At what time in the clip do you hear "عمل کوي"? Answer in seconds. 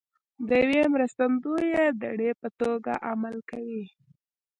3.09-3.85